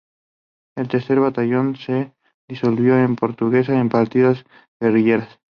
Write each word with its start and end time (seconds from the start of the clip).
El 0.75 0.87
tercer 0.87 1.19
batallón 1.19 1.75
se 1.75 2.15
disolvió 2.49 2.97
en 2.97 3.15
Portuguesa 3.15 3.79
en 3.79 3.89
partidas 3.89 4.43
guerrilleras. 4.81 5.37